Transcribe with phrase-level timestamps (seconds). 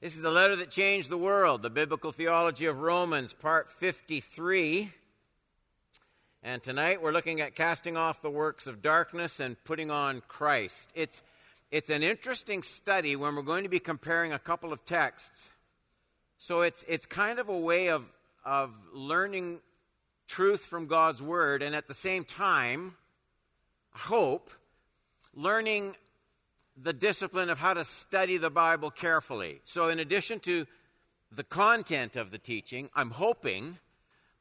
[0.00, 4.90] This is the letter that changed the world, the biblical theology of Romans, part 53.
[6.42, 10.88] And tonight we're looking at casting off the works of darkness and putting on Christ.
[10.94, 11.20] It's,
[11.70, 15.50] it's an interesting study when we're going to be comparing a couple of texts.
[16.38, 18.10] So it's, it's kind of a way of,
[18.42, 19.60] of learning
[20.26, 22.94] truth from God's Word and at the same time,
[23.94, 24.50] I hope,
[25.34, 25.94] learning
[26.82, 29.60] the discipline of how to study the Bible carefully.
[29.64, 30.66] So, in addition to
[31.30, 33.78] the content of the teaching, I'm hoping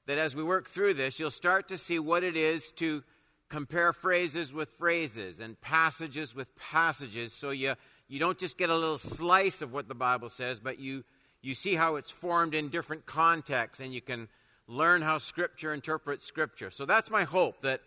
[0.08, 3.04] that as we work through this, you'll start to see what it is to
[3.50, 7.74] compare phrases with phrases and passages with passages so you,
[8.08, 11.04] you don't just get a little slice of what the Bible says, but you,
[11.42, 14.28] you see how it's formed in different contexts and you can
[14.68, 16.70] learn how Scripture interprets Scripture.
[16.70, 17.82] So that's my hope that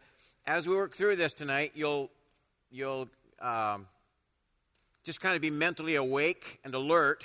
[0.47, 2.11] as we work through this tonight, you'll,
[2.71, 3.09] you'll
[3.41, 3.87] um,
[5.05, 7.25] just kind of be mentally awake and alert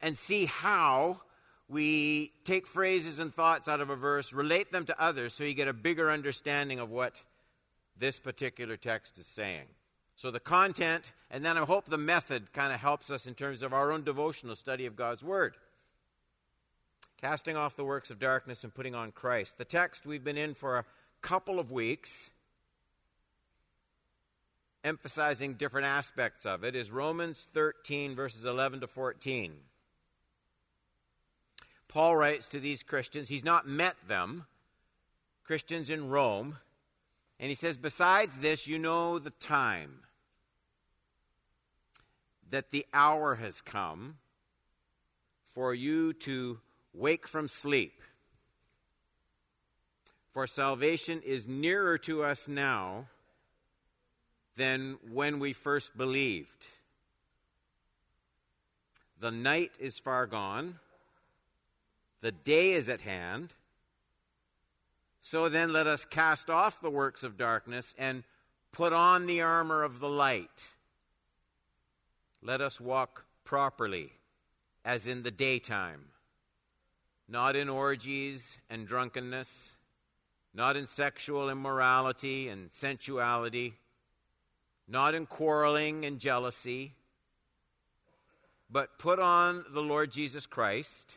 [0.00, 1.20] and see how
[1.68, 5.54] we take phrases and thoughts out of a verse, relate them to others, so you
[5.54, 7.14] get a bigger understanding of what
[7.98, 9.64] this particular text is saying.
[10.14, 13.62] So the content, and then I hope the method kind of helps us in terms
[13.62, 15.56] of our own devotional study of God's Word.
[17.20, 19.58] Casting off the works of darkness and putting on Christ.
[19.58, 20.84] The text we've been in for a
[21.20, 22.30] couple of weeks
[24.86, 29.52] emphasizing different aspects of it, is Romans 13, verses 11 to 14.
[31.88, 34.46] Paul writes to these Christians, he's not met them,
[35.42, 36.58] Christians in Rome,
[37.40, 40.02] and he says, Besides this, you know the time,
[42.50, 44.18] that the hour has come
[45.52, 46.60] for you to
[46.92, 48.00] wake from sleep.
[50.30, 53.08] For salvation is nearer to us now
[54.56, 56.66] than when we first believed.
[59.20, 60.78] The night is far gone,
[62.20, 63.54] the day is at hand.
[65.20, 68.24] So then let us cast off the works of darkness and
[68.72, 70.64] put on the armor of the light.
[72.42, 74.12] Let us walk properly,
[74.84, 76.06] as in the daytime,
[77.28, 79.72] not in orgies and drunkenness,
[80.54, 83.74] not in sexual immorality and sensuality
[84.88, 86.94] not in quarreling and jealousy,
[88.70, 91.12] but put on the Lord Jesus Christ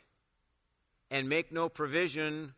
[1.12, 2.53] and make no provision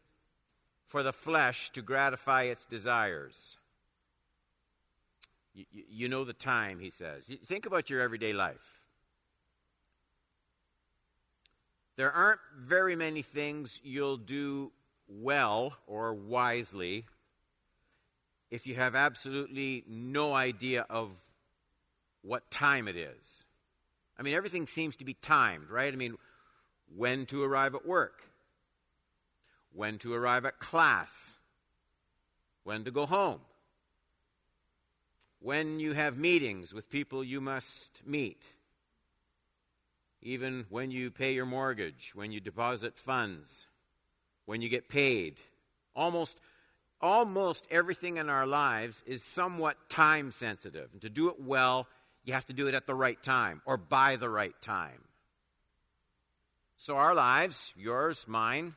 [0.86, 3.58] for the flesh to gratify its desires.
[5.54, 7.26] You, you, know the time, he says.
[7.46, 8.82] Think about your everyday life.
[11.96, 14.72] There aren't very many things you'll do
[15.08, 17.06] well or wisely
[18.52, 21.18] if you have absolutely no idea of
[22.22, 23.46] what time it is.
[24.20, 25.92] I mean, everything seems to be timed, right?
[25.92, 26.18] I mean,
[26.96, 28.22] when to arrive at work,
[29.74, 31.36] when to arrive at class,
[32.64, 33.40] when to go home,
[35.40, 38.44] when you have meetings with people you must meet,
[40.22, 43.66] even when you pay your mortgage, when you deposit funds,
[44.46, 45.38] when you get paid.
[45.96, 46.38] Almost
[47.02, 50.90] almost everything in our lives is somewhat time sensitive.
[50.94, 51.88] And to do it well,
[52.24, 55.04] you have to do it at the right time or by the right time.
[56.78, 58.76] So our lives, yours, mine,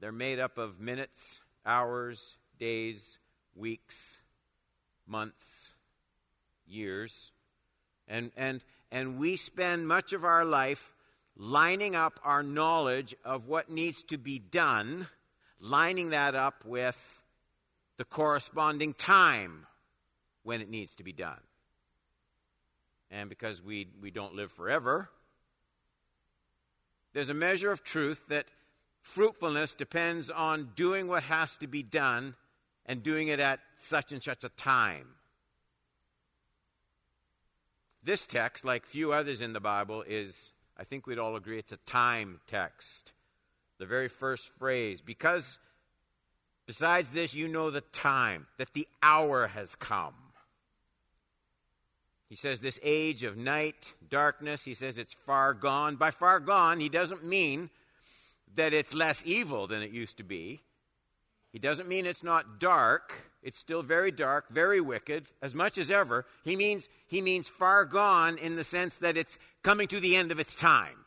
[0.00, 3.18] they're made up of minutes, hours, days,
[3.54, 4.18] weeks,
[5.06, 5.70] months,
[6.66, 7.32] years.
[8.08, 10.94] And, and, and we spend much of our life
[11.36, 15.06] lining up our knowledge of what needs to be done,
[15.60, 17.19] lining that up with
[18.00, 19.66] the corresponding time
[20.42, 21.42] when it needs to be done.
[23.10, 25.10] And because we, we don't live forever,
[27.12, 28.46] there's a measure of truth that
[29.02, 32.36] fruitfulness depends on doing what has to be done
[32.86, 35.08] and doing it at such and such a time.
[38.02, 41.72] This text, like few others in the Bible, is, I think we'd all agree, it's
[41.72, 43.12] a time text.
[43.76, 45.58] The very first phrase, because
[46.70, 50.14] Besides this, you know the time, that the hour has come.
[52.28, 55.96] He says this age of night, darkness, he says it's far gone.
[55.96, 57.70] By far gone, he doesn't mean
[58.54, 60.60] that it's less evil than it used to be.
[61.52, 63.14] He doesn't mean it's not dark.
[63.42, 66.24] It's still very dark, very wicked, as much as ever.
[66.44, 70.30] He means, he means far gone in the sense that it's coming to the end
[70.30, 71.04] of its time.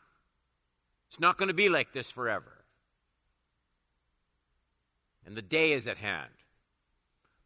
[1.08, 2.53] It's not going to be like this forever
[5.26, 6.30] and the day is at hand.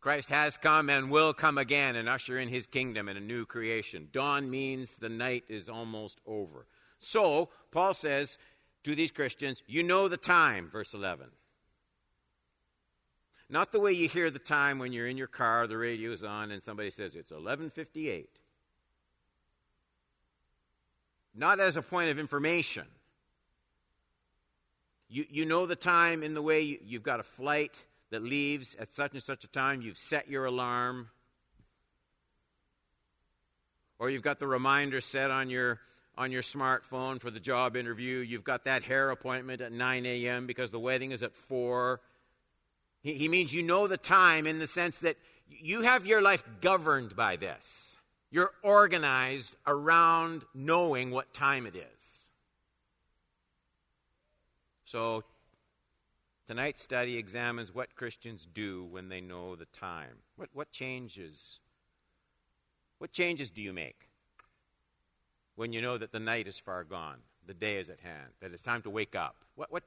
[0.01, 3.45] Christ has come and will come again and usher in his kingdom and a new
[3.45, 4.09] creation.
[4.13, 6.67] Dawn means the night is almost over.
[7.01, 8.39] So, Paul says
[8.85, 11.27] to these Christians, You know the time, verse 11.
[13.51, 16.23] Not the way you hear the time when you're in your car, the radio is
[16.23, 18.29] on, and somebody says it's 1158.
[21.35, 22.87] Not as a point of information.
[25.09, 27.77] You, you know the time in the way you, you've got a flight
[28.11, 31.11] that leaves at such and such a time, you've set your alarm,
[33.99, 35.81] or you've got the reminder set on your
[36.17, 38.19] on your smartphone for the job interview.
[38.19, 40.49] You've got that hair appointment at 9 a.m.
[40.49, 42.01] because the wedding is at 4.
[43.03, 45.17] He, he means you know the time in the sense that
[45.49, 47.97] you have your life governed by this.
[48.33, 52.18] You're organized around knowing what time it is.
[54.91, 55.23] So,
[56.47, 60.23] tonight's study examines what Christians do when they know the time.
[60.37, 61.61] What, what changes?
[62.97, 64.09] What changes do you make
[65.57, 68.53] when you know that the night is far gone, the day is at hand, that
[68.53, 69.37] it's time to wake up?
[69.57, 69.83] What, what,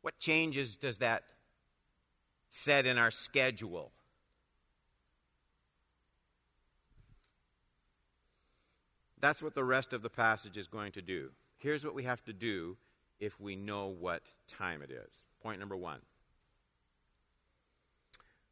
[0.00, 1.22] what changes does that
[2.48, 3.92] set in our schedule?
[9.20, 11.28] That's what the rest of the passage is going to do.
[11.58, 12.78] Here's what we have to do
[13.20, 15.24] if we know what time it is.
[15.42, 16.00] Point number one.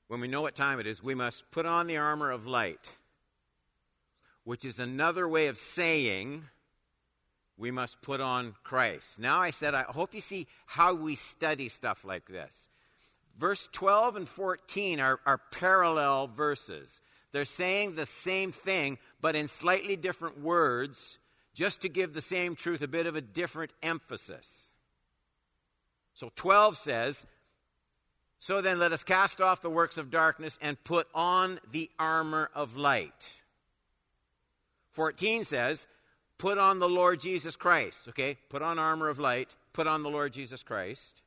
[0.06, 2.92] When we know what time it is, we must put on the armor of light,
[4.44, 6.44] which is another way of saying
[7.58, 9.18] we must put on Christ.
[9.18, 12.68] Now, I said, I hope you see how we study stuff like this.
[13.36, 17.00] Verse 12 and 14 are, are parallel verses.
[17.32, 21.18] They're saying the same thing, but in slightly different words,
[21.58, 24.68] just to give the same truth a bit of a different emphasis.
[26.14, 27.26] So 12 says,
[28.38, 32.48] So then let us cast off the works of darkness and put on the armor
[32.54, 33.26] of light.
[34.92, 35.88] 14 says,
[36.38, 38.06] Put on the Lord Jesus Christ.
[38.10, 41.22] Okay, put on armor of light, put on the Lord Jesus Christ.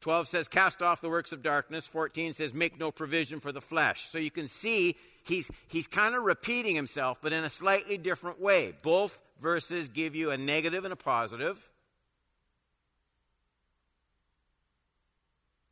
[0.00, 1.86] 12 says, Cast off the works of darkness.
[1.86, 4.08] 14 says, Make no provision for the flesh.
[4.10, 8.40] So you can see he's, he's kind of repeating himself, but in a slightly different
[8.40, 8.74] way.
[8.82, 11.70] Both verses give you a negative and a positive.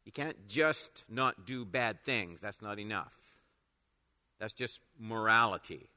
[0.04, 2.40] You can't just not do bad things.
[2.40, 3.14] That's not enough.
[4.38, 5.88] That's just morality.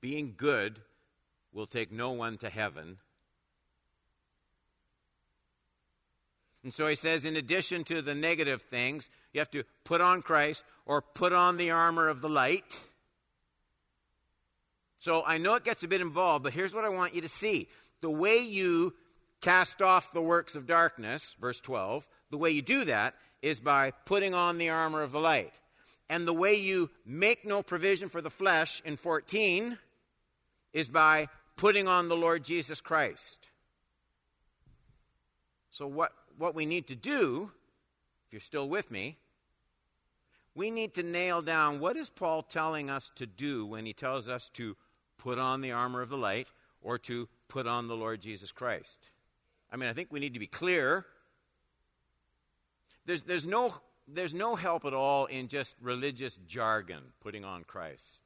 [0.00, 0.80] Being good
[1.52, 2.98] will take no one to heaven
[6.66, 10.20] And so he says, in addition to the negative things, you have to put on
[10.20, 12.76] Christ or put on the armor of the light.
[14.98, 17.28] So I know it gets a bit involved, but here's what I want you to
[17.28, 17.68] see.
[18.00, 18.94] The way you
[19.40, 23.92] cast off the works of darkness, verse 12, the way you do that is by
[24.04, 25.52] putting on the armor of the light.
[26.08, 29.78] And the way you make no provision for the flesh in 14
[30.72, 33.48] is by putting on the Lord Jesus Christ.
[35.70, 37.50] So, what, what we need to do,
[38.26, 39.18] if you're still with me,
[40.54, 44.26] we need to nail down what is Paul telling us to do when he tells
[44.26, 44.76] us to
[45.26, 46.46] put on the armor of the light
[46.80, 48.96] or to put on the Lord Jesus Christ.
[49.72, 51.04] I mean, I think we need to be clear.
[53.06, 53.74] There's, there's, no,
[54.06, 58.22] there's no help at all in just religious jargon, putting on Christ.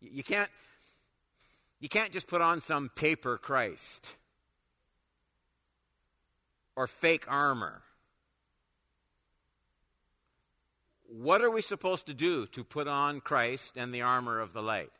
[0.00, 0.48] You can't,
[1.78, 4.08] you can't just put on some paper Christ
[6.76, 7.82] or fake armor.
[11.14, 14.62] What are we supposed to do to put on Christ and the armor of the
[14.62, 14.92] light?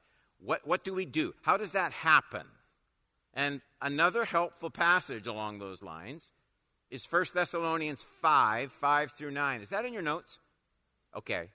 [0.44, 1.32] What, what do we do?
[1.40, 2.42] How does that happen?
[3.32, 6.28] And another helpful passage along those lines
[6.90, 9.62] is 1 Thessalonians 5 5 through 9.
[9.62, 10.38] Is that in your notes?
[11.16, 11.48] Okay.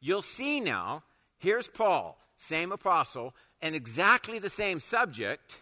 [0.00, 1.04] You'll see now,
[1.38, 5.56] here's Paul, same apostle, and exactly the same subject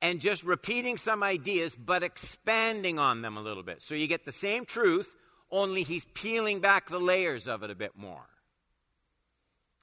[0.00, 3.82] and just repeating some ideas, but expanding on them a little bit.
[3.82, 5.14] So you get the same truth,
[5.50, 8.26] only he's peeling back the layers of it a bit more.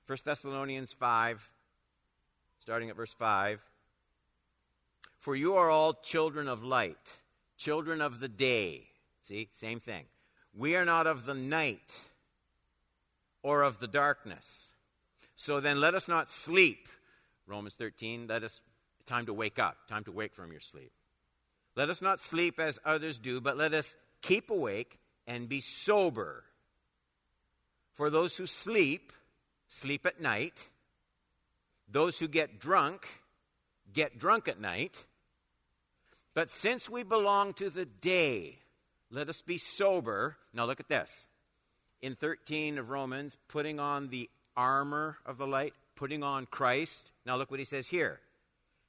[0.08, 1.50] 1 Thessalonians 5,
[2.60, 3.62] starting at verse 5.
[5.18, 6.98] For you are all children of light,
[7.58, 8.88] children of the day.
[9.22, 10.06] See, same thing.
[10.54, 11.94] We are not of the night
[13.42, 14.68] or of the darkness.
[15.36, 16.90] So then let us not sleep.
[17.48, 18.62] Romans 13, let us
[19.06, 20.92] Time to wake up, time to wake from your sleep.
[21.76, 26.44] Let us not sleep as others do, but let us keep awake and be sober.
[27.94, 29.14] For those who sleep,
[29.68, 30.60] sleep at night.
[31.88, 33.08] Those who get drunk,
[33.92, 35.06] get drunk at night.
[36.34, 38.60] But since we belong to the day,
[39.12, 40.38] let us be sober.
[40.54, 41.26] Now look at this.
[42.02, 47.12] In 13 of Romans, putting on the armor of the light, putting on Christ.
[47.26, 48.20] Now look what he says here.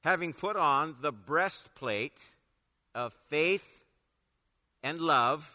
[0.03, 2.17] Having put on the breastplate
[2.93, 3.83] of faith
[4.83, 5.54] and love,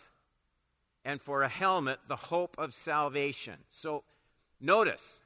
[1.05, 3.55] and for a helmet, the hope of salvation.
[3.71, 4.05] So
[4.61, 5.21] notice,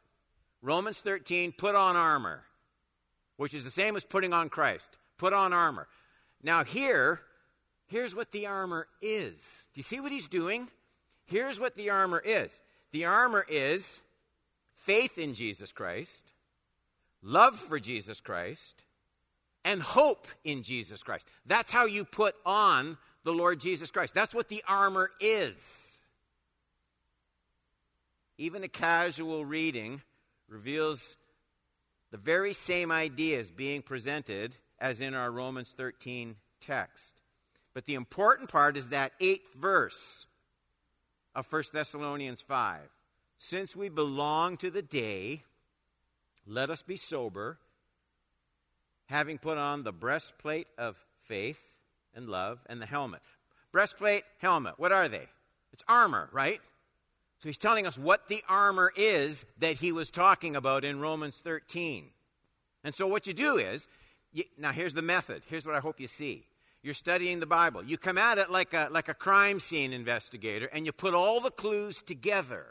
[0.62, 2.44] Romans 13, put on armor,
[3.36, 4.88] which is the same as putting on Christ.
[5.18, 5.88] Put on armor.
[6.42, 7.20] Now here,
[7.86, 9.66] here's what the armor is.
[9.74, 10.68] Do you see what he's doing?
[11.26, 12.60] Here's what the armor is.
[12.92, 14.00] The armor is
[14.76, 16.24] faith in Jesus Christ,
[17.22, 18.82] love for Jesus Christ,
[19.64, 21.26] and hope in Jesus Christ.
[21.46, 24.14] That's how you put on the Lord Jesus Christ.
[24.14, 25.98] That's what the armor is.
[28.36, 30.02] Even a casual reading
[30.48, 31.16] reveals
[32.10, 37.14] the very same ideas being presented as in our Romans 13 text.
[37.72, 40.26] But the important part is that eighth verse
[41.34, 42.80] of 1 Thessalonians 5.
[43.38, 45.42] Since we belong to the day,
[46.46, 47.58] let us be sober,
[49.06, 51.73] having put on the breastplate of faith
[52.14, 53.20] and love and the helmet.
[53.72, 55.28] Breastplate, helmet, what are they?
[55.72, 56.60] It's armor, right?
[57.38, 61.40] So he's telling us what the armor is that he was talking about in Romans
[61.40, 62.06] 13.
[62.84, 63.86] And so what you do is,
[64.32, 65.42] you, now here's the method.
[65.48, 66.46] Here's what I hope you see.
[66.82, 67.82] You're studying the Bible.
[67.82, 71.40] You come at it like a, like a crime scene investigator, and you put all
[71.40, 72.66] the clues together.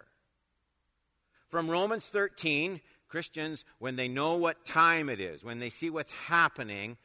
[1.50, 6.12] From Romans 13, Christians, when they know what time it is, when they see what's
[6.12, 6.98] happening,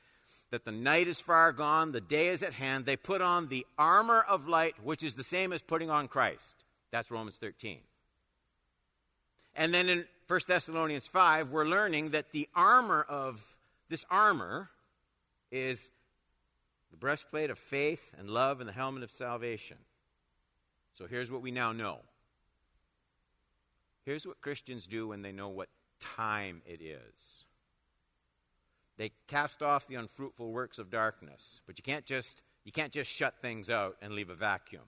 [0.51, 3.67] that the night is far gone, the day is at hand, they put on the
[3.79, 6.65] armor of light, which is the same as putting on Christ.
[6.91, 7.79] That's Romans 13.
[9.55, 13.43] And then in 1 Thessalonians 5, we're learning that the armor of
[13.89, 14.71] this armor
[15.51, 15.91] is
[16.91, 19.79] the breastplate of faith and love and the helmet of salvation.
[20.95, 21.99] So here's what we now know.
[24.05, 25.69] Here's what Christians do when they know what
[26.01, 27.45] time it is.
[28.99, 33.09] They cast off the unfruitful works of darkness, but you can't just you can't just
[33.09, 34.83] shut things out and leave a vacuum.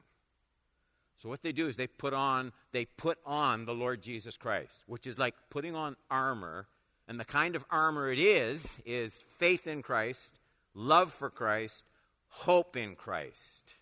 [1.16, 4.82] So what they do is they put on they put on the Lord Jesus Christ,
[4.86, 6.66] which is like putting on armor,
[7.06, 10.40] and the kind of armor it is is faith in Christ,
[10.74, 11.84] love for Christ,
[12.28, 13.74] hope in Christ.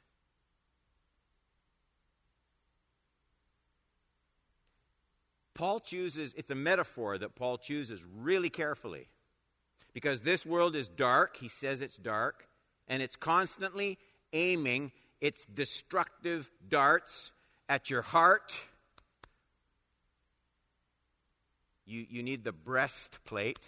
[5.54, 9.08] Paul chooses, it's a metaphor that Paul chooses really carefully.
[9.98, 12.46] Because this world is dark, he says it's dark,
[12.86, 13.98] and it's constantly
[14.32, 17.32] aiming its destructive darts
[17.68, 18.54] at your heart.
[21.84, 23.58] You, you need the breastplate.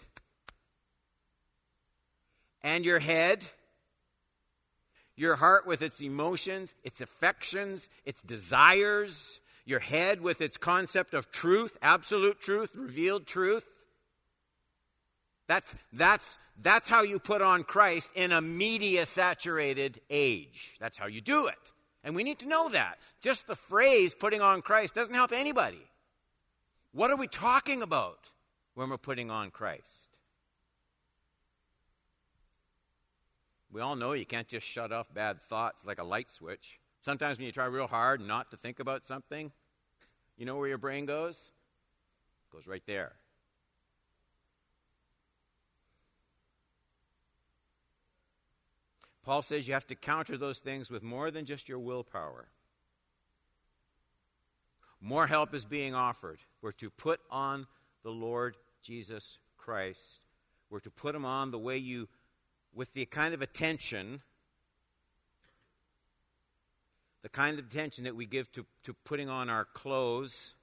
[2.63, 3.45] And your head.
[5.17, 11.33] Your heart with its emotions, its affections, its desires, your head with its concept of
[11.33, 13.80] truth, absolute truth, revealed truth.
[15.51, 20.77] That's, that's, that's how you put on Christ in a media saturated age.
[20.79, 21.73] That's how you do it.
[22.05, 23.01] And we need to know that.
[23.21, 25.85] Just the phrase putting on Christ doesn't help anybody.
[26.93, 28.31] What are we talking about
[28.75, 30.07] when we're putting on Christ?
[33.73, 36.79] We all know you can't just shut off bad thoughts like a light switch.
[37.01, 39.51] Sometimes when you try real hard not to think about something,
[40.37, 41.51] you know where your brain goes?
[42.47, 43.15] It goes right there.
[49.25, 52.49] Paul says you have to counter those things with more than just your willpower.
[55.01, 56.41] More help is being offered.
[56.63, 57.67] We're to put on
[58.03, 60.21] the Lord Jesus Christ.
[60.69, 62.09] We're to put him on the way you,
[62.75, 64.23] with the kind of attention
[67.23, 70.55] the kind of attention that we give to, to putting on our clothes.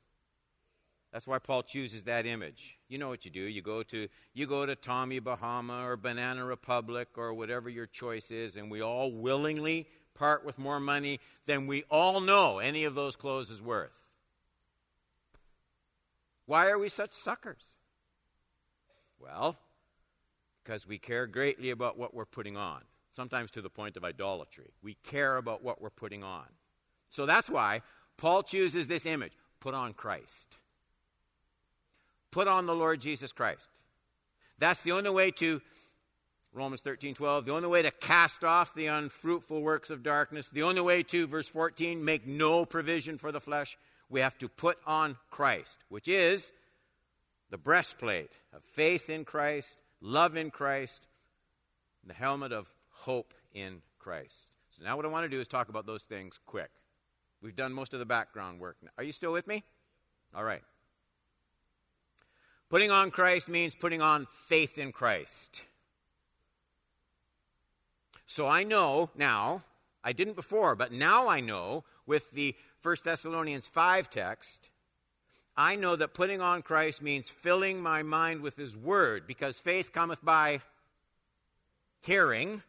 [1.11, 2.76] That's why Paul chooses that image.
[2.89, 3.41] You know what you do.
[3.41, 8.31] You go to you go to Tommy Bahama or Banana Republic or whatever your choice
[8.31, 12.95] is, and we all willingly part with more money than we all know any of
[12.95, 14.09] those clothes is worth.
[16.45, 17.75] Why are we such suckers?
[19.19, 19.57] Well,
[20.63, 24.71] because we care greatly about what we're putting on sometimes to the point of idolatry.
[24.83, 26.45] We care about what we're putting on.
[27.09, 27.81] So that's why
[28.15, 30.55] Paul chooses this image put on Christ.
[32.37, 33.67] Put on the Lord Jesus Christ.
[34.59, 35.59] That's the only way to,
[36.53, 40.61] Romans 13, 12, the only way to cast off the unfruitful works of darkness, the
[40.61, 43.75] only way to, verse 14, make no provision for the flesh.
[44.07, 46.51] We have to put on Christ, which is
[47.49, 51.07] the breastplate of faith in Christ, love in Christ,
[52.05, 54.45] the helmet of hope in Christ.
[54.69, 56.69] So now what I want to do is talk about those things quick.
[57.41, 58.77] We've done most of the background work.
[58.83, 58.91] Now.
[58.99, 59.63] Are you still with me?
[60.35, 60.61] All right.
[62.69, 65.61] Putting on Christ means putting on faith in Christ.
[68.25, 69.63] So I know now,
[70.03, 74.69] I didn't before, but now I know with the 1 Thessalonians 5 text,
[75.55, 79.91] I know that putting on Christ means filling my mind with His Word, because faith
[79.91, 80.61] cometh by
[82.01, 82.61] hearing.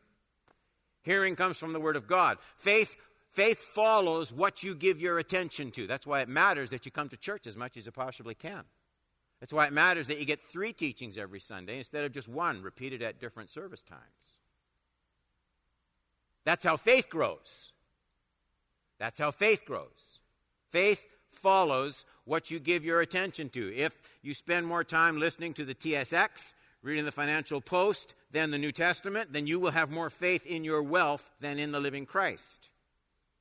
[1.03, 2.39] Hearing comes from the Word of God.
[2.57, 2.97] Faith,
[3.29, 5.87] faith follows what you give your attention to.
[5.87, 8.65] That's why it matters that you come to church as much as you possibly can.
[9.41, 12.63] That's why it matters that you get three teachings every Sunday instead of just one
[12.63, 14.37] repeated at different service times.
[16.45, 17.73] That's how faith grows.
[18.99, 20.21] That's how faith grows.
[20.71, 23.75] Faith follows what you give your attention to.
[23.77, 26.53] If you spend more time listening to the TSX,
[26.83, 30.65] reading the Financial Post than the New Testament, then you will have more faith in
[30.65, 32.69] your wealth than in the living Christ.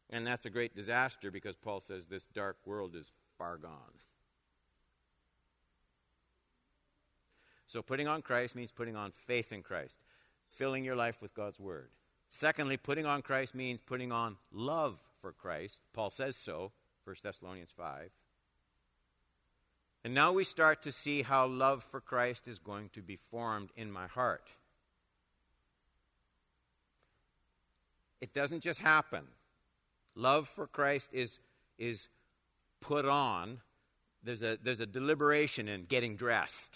[0.09, 3.71] And that's a great disaster because Paul says this dark world is far gone.
[7.67, 9.97] So putting on Christ means putting on faith in Christ,
[10.55, 11.89] filling your life with God's Word.
[12.29, 15.79] Secondly, putting on Christ means putting on love for Christ.
[15.93, 16.71] Paul says so,
[17.03, 18.09] 1 Thessalonians 5.
[20.03, 23.69] And now we start to see how love for Christ is going to be formed
[23.75, 24.49] in my heart.
[28.21, 29.25] It doesn't just happen.
[30.15, 31.39] Love for Christ is,
[31.77, 32.07] is
[32.81, 33.59] put on.
[34.23, 36.75] There's a, there's a deliberation in getting dressed.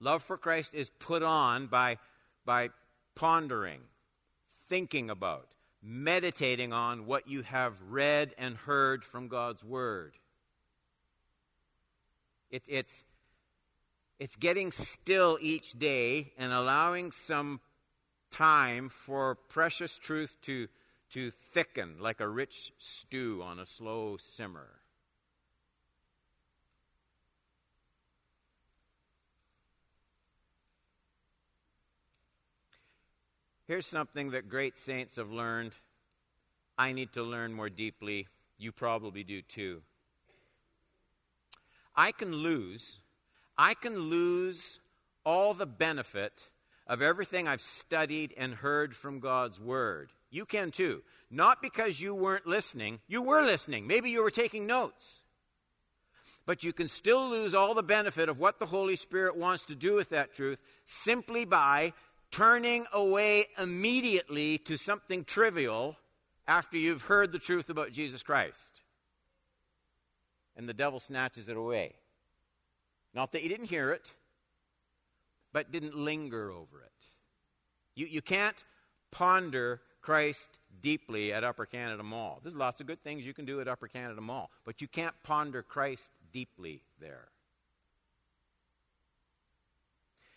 [0.00, 1.98] Love for Christ is put on by,
[2.44, 2.70] by
[3.14, 3.80] pondering,
[4.68, 5.48] thinking about,
[5.82, 10.14] meditating on what you have read and heard from God's Word.
[12.50, 13.04] It's, it's,
[14.18, 17.60] it's getting still each day and allowing some
[18.30, 20.68] time for precious truth to,
[21.10, 24.68] to thicken like a rich stew on a slow simmer.
[33.66, 35.72] Here's something that great saints have learned.
[36.76, 38.28] I need to learn more deeply.
[38.58, 39.82] You probably do too.
[41.96, 43.00] I can lose,
[43.56, 44.80] I can lose
[45.24, 46.48] all the benefit
[46.86, 50.10] of everything I've studied and heard from God's Word.
[50.30, 51.02] You can too.
[51.30, 53.86] Not because you weren't listening, you were listening.
[53.86, 55.20] Maybe you were taking notes.
[56.46, 59.74] But you can still lose all the benefit of what the Holy Spirit wants to
[59.74, 61.94] do with that truth simply by
[62.30, 65.96] turning away immediately to something trivial
[66.46, 68.80] after you've heard the truth about Jesus Christ.
[70.56, 71.94] And the devil snatches it away.
[73.14, 74.10] Not that you didn't hear it,
[75.52, 76.92] but didn't linger over it.
[77.94, 78.62] You, you can't
[79.10, 82.40] ponder Christ deeply at Upper Canada Mall.
[82.42, 85.14] There's lots of good things you can do at Upper Canada Mall, but you can't
[85.22, 87.28] ponder Christ deeply there.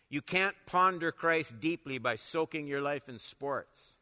[0.10, 3.96] You can't ponder Christ deeply by soaking your life in sports.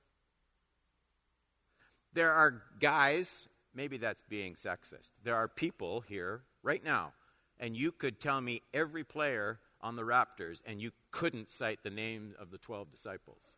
[2.13, 5.11] There are guys, maybe that's being sexist.
[5.23, 7.13] There are people here right now,
[7.59, 11.89] and you could tell me every player on the Raptors, and you couldn't cite the
[11.89, 13.55] name of the 12 disciples.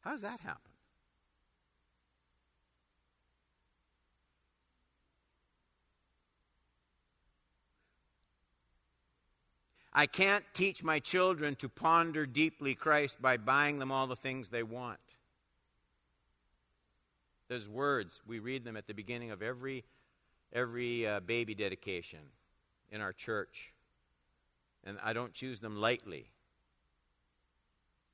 [0.00, 0.73] How does that happen?
[9.94, 14.48] I can't teach my children to ponder deeply Christ by buying them all the things
[14.48, 14.98] they want.
[17.48, 19.84] There's words, we read them at the beginning of every,
[20.52, 22.18] every uh, baby dedication
[22.90, 23.72] in our church.
[24.82, 26.26] And I don't choose them lightly.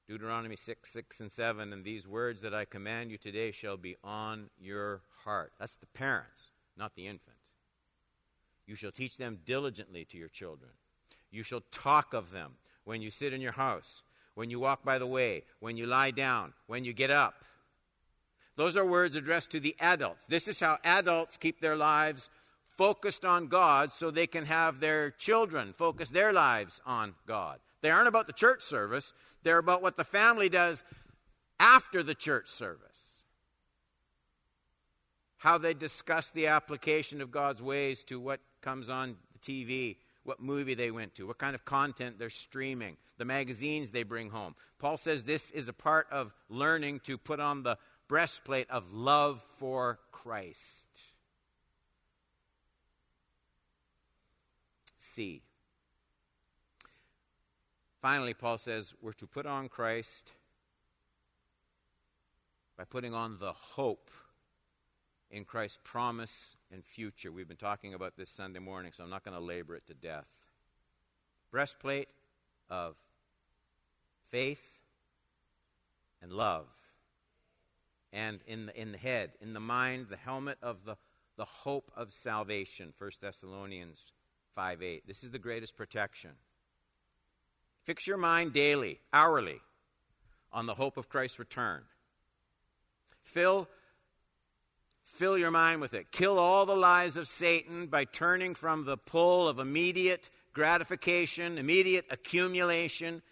[0.06, 3.96] Deuteronomy 6, 6, and 7, and these words that I command you today shall be
[4.04, 5.52] on your heart.
[5.58, 7.36] That's the parents, not the infant.
[8.66, 10.72] You shall teach them diligently to your children
[11.30, 12.52] you shall talk of them
[12.84, 14.02] when you sit in your house,
[14.34, 17.44] when you walk by the way, when you lie down, when you get up.
[18.56, 20.26] Those are words addressed to the adults.
[20.26, 22.28] This is how adults keep their lives
[22.76, 27.58] focused on God so they can have their children focus their lives on God.
[27.80, 29.12] They aren't about the church service,
[29.42, 30.82] they're about what the family does
[31.58, 33.22] after the church service.
[35.38, 39.96] How they discuss the application of God's ways to what comes on the TV
[40.30, 44.30] what movie they went to, what kind of content they're streaming, the magazines they bring
[44.30, 44.54] home.
[44.78, 49.44] Paul says this is a part of learning to put on the breastplate of love
[49.58, 50.86] for Christ.
[54.98, 55.42] C.
[58.00, 60.30] Finally, Paul says we're to put on Christ
[62.78, 64.12] by putting on the hope
[65.30, 67.30] in Christ's promise and future.
[67.30, 69.94] We've been talking about this Sunday morning, so I'm not going to labor it to
[69.94, 70.28] death.
[71.50, 72.08] Breastplate
[72.68, 72.96] of
[74.30, 74.80] faith
[76.22, 76.66] and love.
[78.12, 80.96] And in the, in the head, in the mind, the helmet of the,
[81.36, 82.92] the hope of salvation.
[82.98, 84.12] 1 Thessalonians
[84.54, 85.06] 5 8.
[85.06, 86.30] This is the greatest protection.
[87.84, 89.60] Fix your mind daily, hourly,
[90.52, 91.82] on the hope of Christ's return.
[93.20, 93.68] Fill,
[95.14, 96.10] fill your mind with it.
[96.12, 102.06] Kill all the lies of Satan by turning from the pull of immediate gratification, immediate
[102.10, 103.22] accumulation,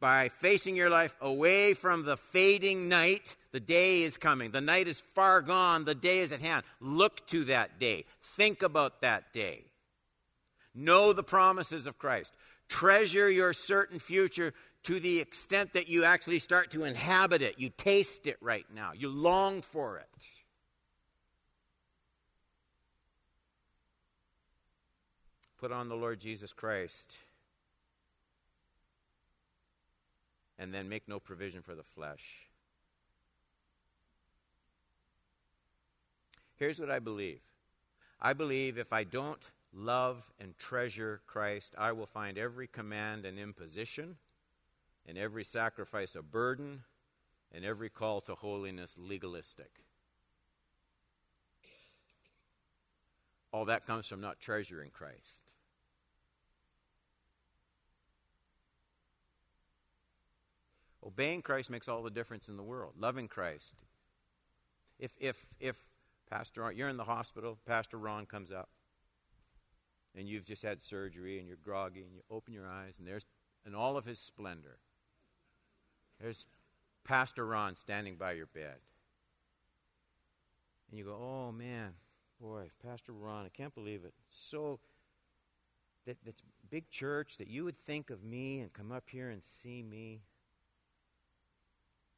[0.00, 3.36] by facing your life away from the fading night.
[3.52, 4.50] The day is coming.
[4.50, 5.84] The night is far gone.
[5.84, 6.64] The day is at hand.
[6.80, 8.04] Look to that day.
[8.36, 9.64] Think about that day.
[10.74, 12.32] Know the promises of Christ.
[12.68, 14.52] Treasure your certain future
[14.84, 17.58] to the extent that you actually start to inhabit it.
[17.58, 18.92] You taste it right now.
[18.94, 20.08] You long for it.
[25.64, 27.14] Put on the Lord Jesus Christ.
[30.58, 32.50] And then make no provision for the flesh.
[36.56, 37.40] Here's what I believe
[38.20, 39.40] I believe if I don't
[39.72, 44.16] love and treasure Christ, I will find every command an imposition,
[45.08, 46.82] and every sacrifice a burden,
[47.50, 49.70] and every call to holiness legalistic.
[53.50, 55.42] All that comes from not treasuring Christ.
[61.06, 62.94] Obeying Christ makes all the difference in the world.
[62.98, 63.74] Loving Christ.
[64.98, 65.78] If if if
[66.30, 68.70] Pastor you're in the hospital, Pastor Ron comes up
[70.16, 73.26] and you've just had surgery and you're groggy and you open your eyes and there's
[73.66, 74.78] in all of his splendor.
[76.20, 76.46] There's
[77.04, 78.76] Pastor Ron standing by your bed.
[80.88, 81.94] And you go, oh man,
[82.40, 84.14] boy, Pastor Ron, I can't believe it.
[84.28, 84.80] So
[86.06, 89.42] that that's big church that you would think of me and come up here and
[89.42, 90.22] see me.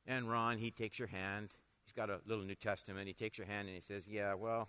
[0.06, 1.50] And Ron, he takes your hand.
[1.84, 3.06] He's got a little New Testament.
[3.06, 4.68] He takes your hand and he says, Yeah, well,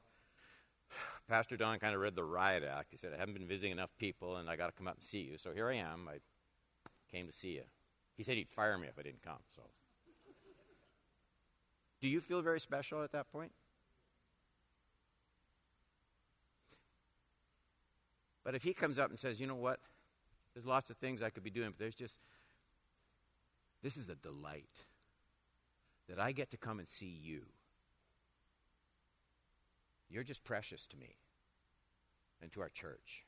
[1.29, 2.87] Pastor Don kind of read the riot act.
[2.91, 5.03] He said, I haven't been visiting enough people and I got to come up and
[5.03, 5.37] see you.
[5.37, 6.07] So here I am.
[6.09, 6.17] I
[7.11, 7.63] came to see you.
[8.15, 9.39] He said he'd fire me if I didn't come.
[9.55, 9.61] So,
[12.01, 13.51] do you feel very special at that point?
[18.43, 19.79] But if he comes up and says, you know what?
[20.53, 22.17] There's lots of things I could be doing, but there's just,
[23.83, 24.86] this is a delight
[26.07, 27.41] that I get to come and see you.
[30.09, 31.15] You're just precious to me
[32.41, 33.25] and to our church.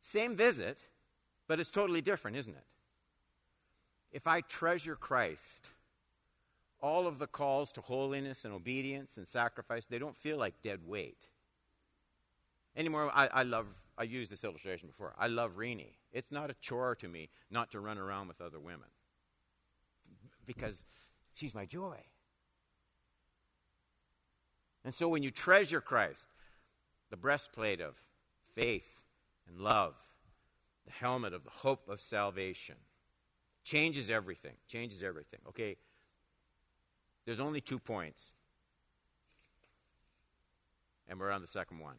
[0.00, 0.78] Same visit,
[1.46, 2.64] but it's totally different, isn't it?
[4.10, 5.70] If I treasure Christ,
[6.80, 10.80] all of the calls to holiness and obedience and sacrifice, they don't feel like dead
[10.86, 11.26] weight.
[12.74, 13.66] Anymore, I, I love,
[13.98, 15.14] I used this illustration before.
[15.18, 15.96] I love Renee.
[16.12, 18.88] It's not a chore to me not to run around with other women
[20.48, 20.82] because
[21.34, 21.98] she's my joy.
[24.84, 26.26] And so when you treasure Christ,
[27.10, 28.02] the breastplate of
[28.54, 29.02] faith
[29.46, 29.94] and love,
[30.86, 32.76] the helmet of the hope of salvation,
[33.62, 34.54] changes everything.
[34.66, 35.40] Changes everything.
[35.48, 35.76] Okay?
[37.26, 38.32] There's only two points.
[41.06, 41.96] And we're on the second one.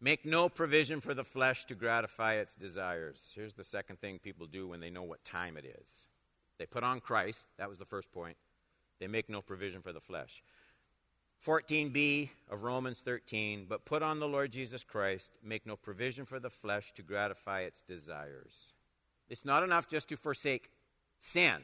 [0.00, 3.32] Make no provision for the flesh to gratify its desires.
[3.34, 6.06] Here's the second thing people do when they know what time it is.
[6.58, 7.46] They put on Christ.
[7.58, 8.36] That was the first point.
[9.00, 10.42] They make no provision for the flesh.
[11.44, 16.40] 14b of Romans 13, but put on the Lord Jesus Christ, make no provision for
[16.40, 18.72] the flesh to gratify its desires.
[19.28, 20.70] It's not enough just to forsake
[21.18, 21.58] sin.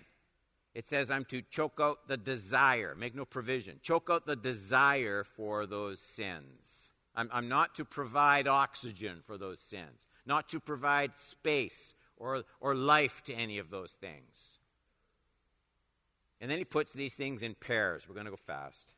[0.75, 3.81] It says I'm to choke out the desire, make no provision.
[3.83, 6.89] Choke out the desire for those sins.
[7.15, 12.75] I'm, I'm not to provide oxygen for those sins, not to provide space or, or
[12.75, 14.59] life to any of those things.
[16.41, 18.09] And then he puts these things in pairs.
[18.09, 18.93] We're going to go fast.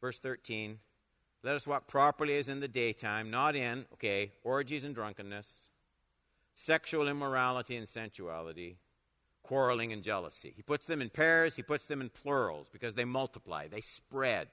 [0.00, 0.78] Verse 13
[1.42, 5.66] Let us walk properly as in the daytime, not in, okay, orgies and drunkenness,
[6.54, 8.76] sexual immorality and sensuality,
[9.42, 10.52] quarreling and jealousy.
[10.56, 14.48] He puts them in pairs, he puts them in plurals because they multiply, they spread.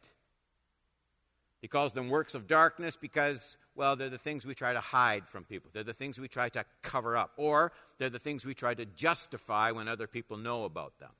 [1.61, 5.27] He calls them works of darkness because, well, they're the things we try to hide
[5.27, 5.69] from people.
[5.71, 7.31] They're the things we try to cover up.
[7.37, 11.11] Or they're the things we try to justify when other people know about them.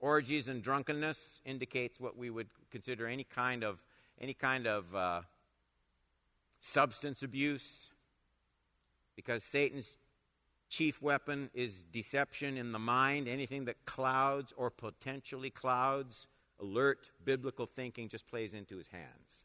[0.00, 3.84] Orgies and drunkenness indicates what we would consider any kind of,
[4.20, 5.20] any kind of uh,
[6.60, 7.88] substance abuse
[9.16, 9.98] because Satan's
[10.70, 13.26] chief weapon is deception in the mind.
[13.26, 16.28] Anything that clouds or potentially clouds
[16.60, 19.44] alert biblical thinking just plays into his hands.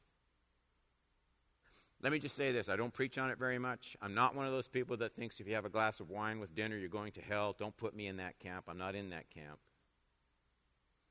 [2.02, 3.96] Let me just say this I don't preach on it very much.
[4.02, 6.40] I'm not one of those people that thinks if you have a glass of wine
[6.40, 7.56] with dinner, you're going to hell.
[7.58, 8.66] Don't put me in that camp.
[8.68, 9.60] I'm not in that camp.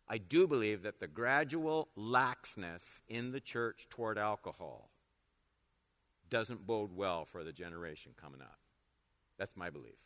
[0.08, 4.90] I do believe that the gradual laxness in the church toward alcohol
[6.28, 8.58] doesn't bode well for the generation coming up.
[9.38, 9.98] That's my belief.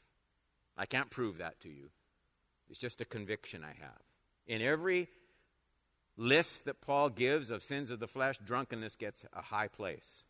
[0.77, 1.91] I can't prove that to you.
[2.69, 4.03] It's just a conviction I have.
[4.47, 5.09] In every
[6.17, 10.23] list that Paul gives of sins of the flesh, drunkenness gets a high place.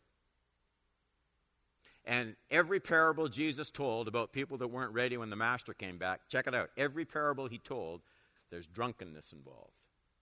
[2.05, 6.21] And every parable Jesus told about people that weren't ready when the master came back,
[6.29, 6.69] check it out.
[6.77, 8.01] Every parable he told,
[8.49, 9.73] there's drunkenness involved.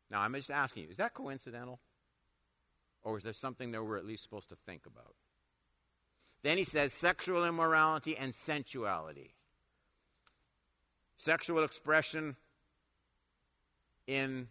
[0.10, 1.80] Now, I'm just asking you, is that coincidental?
[3.04, 5.13] Or is there something that we're at least supposed to think about?
[6.41, 9.36] Then he says sexual immorality and sensuality.
[11.17, 12.36] Sexual expression
[14.08, 14.47] in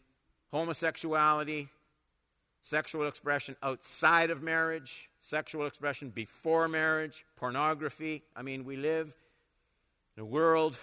[0.54, 1.68] homosexuality,
[2.60, 8.22] sexual expression outside of marriage, sexual expression before marriage, pornography.
[8.36, 9.16] I mean, we live
[10.16, 10.78] in a world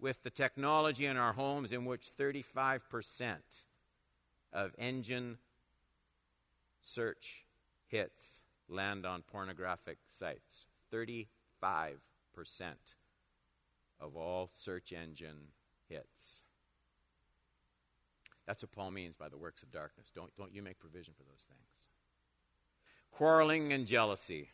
[0.00, 3.36] with the technology in our homes in which 35%
[4.52, 5.38] of engine
[6.80, 7.44] search
[7.86, 10.66] hits land on pornographic sites.
[10.92, 11.26] 35%
[14.00, 15.52] of all search engine
[15.88, 16.43] hits.
[18.46, 20.10] That's what Paul means by the works of darkness.
[20.14, 21.88] Don't, don't you make provision for those things.
[23.10, 24.50] Quarreling and jealousy.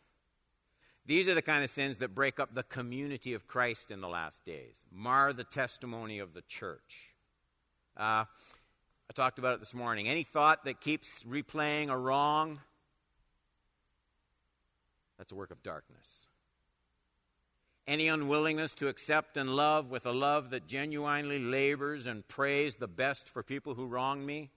[1.05, 4.07] These are the kind of sins that break up the community of Christ in the
[4.07, 7.15] last days, mar the testimony of the church.
[7.97, 8.25] Uh,
[9.09, 10.07] I talked about it this morning.
[10.07, 12.59] Any thought that keeps replaying a wrong,
[15.17, 16.27] that's a work of darkness.
[17.87, 22.87] Any unwillingness to accept and love with a love that genuinely labors and prays the
[22.87, 24.51] best for people who wrong me?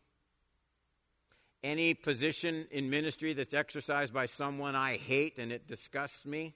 [1.63, 6.55] Any position in ministry that's exercised by someone I hate and it disgusts me?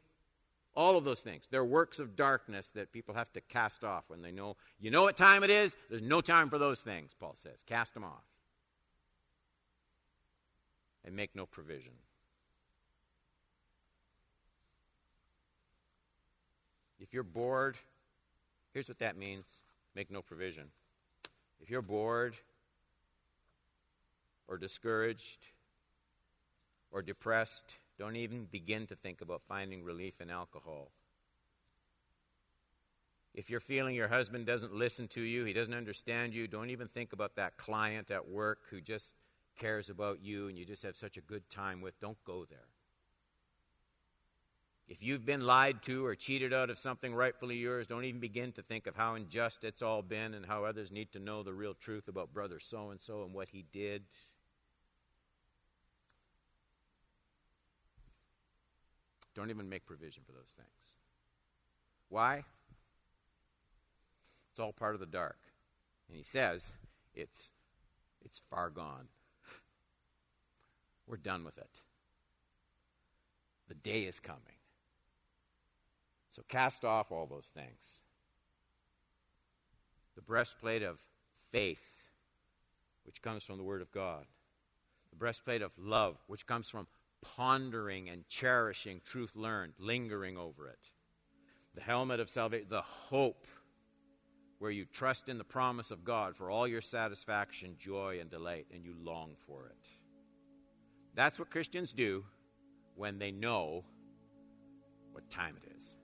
[0.74, 1.44] All of those things.
[1.50, 5.02] They're works of darkness that people have to cast off when they know, you know
[5.02, 5.74] what time it is?
[5.88, 7.62] There's no time for those things, Paul says.
[7.66, 8.24] Cast them off.
[11.04, 11.94] And make no provision.
[17.08, 17.78] If you're bored,
[18.74, 19.48] here's what that means
[19.94, 20.64] make no provision.
[21.58, 22.36] If you're bored
[24.46, 25.38] or discouraged
[26.90, 27.64] or depressed,
[27.98, 30.90] don't even begin to think about finding relief in alcohol.
[33.34, 36.88] If you're feeling your husband doesn't listen to you, he doesn't understand you, don't even
[36.88, 39.14] think about that client at work who just
[39.58, 41.98] cares about you and you just have such a good time with.
[42.00, 42.66] Don't go there.
[44.88, 48.52] If you've been lied to or cheated out of something rightfully yours, don't even begin
[48.52, 51.52] to think of how unjust it's all been and how others need to know the
[51.52, 54.04] real truth about brother so and so and what he did.
[59.34, 60.96] Don't even make provision for those things.
[62.08, 62.44] Why?
[64.50, 65.38] It's all part of the dark.
[66.08, 66.72] And he says
[67.14, 67.50] it's
[68.24, 69.08] it's far gone.
[71.06, 71.82] We're done with it.
[73.68, 74.57] The day is coming
[76.28, 78.00] so cast off all those things.
[80.14, 80.98] The breastplate of
[81.50, 82.08] faith,
[83.04, 84.26] which comes from the Word of God.
[85.10, 86.86] The breastplate of love, which comes from
[87.22, 90.90] pondering and cherishing truth learned, lingering over it.
[91.74, 93.46] The helmet of salvation, the hope
[94.58, 98.66] where you trust in the promise of God for all your satisfaction, joy, and delight,
[98.74, 99.86] and you long for it.
[101.14, 102.24] That's what Christians do
[102.96, 103.84] when they know
[105.12, 105.94] what time it is.